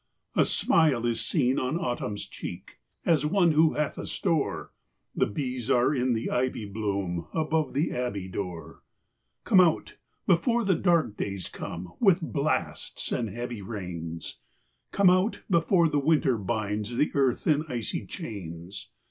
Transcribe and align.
A 0.35 0.45
smile 0.45 1.05
is 1.05 1.23
seen 1.23 1.59
on 1.59 1.77
Autumn's 1.77 2.25
cheek, 2.25 2.79
As 3.05 3.23
one 3.23 3.51
who 3.51 3.73
hath 3.75 3.99
a 3.99 4.07
store; 4.07 4.71
The 5.15 5.27
bees 5.27 5.69
are 5.69 5.93
in 5.93 6.13
the 6.13 6.31
ivy 6.31 6.65
bloom, 6.65 7.27
Above 7.35 7.75
the 7.75 7.91
abbey 7.91 8.27
door. 8.27 8.81
Come 9.43 9.59
out, 9.61 9.97
before 10.25 10.63
the 10.65 10.73
dark 10.73 11.17
days 11.17 11.49
come, 11.49 11.93
With 11.99 12.19
blasts 12.19 13.11
and 13.11 13.29
heavy 13.29 13.61
rains: 13.61 14.39
Come 14.91 15.11
out, 15.11 15.43
before 15.51 15.87
the 15.87 15.99
winter 15.99 16.35
binds 16.35 16.97
The 16.97 17.11
earth 17.13 17.45
in 17.45 17.63
icy 17.69 18.07
chains. 18.07 18.89